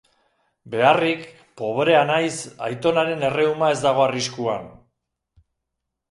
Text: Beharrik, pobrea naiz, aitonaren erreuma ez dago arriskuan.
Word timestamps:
Beharrik, 0.75 1.25
pobrea 1.59 1.99
naiz, 2.11 2.31
aitonaren 2.67 3.25
erreuma 3.27 3.69
ez 3.75 3.75
dago 3.83 4.05
arriskuan. 4.07 4.65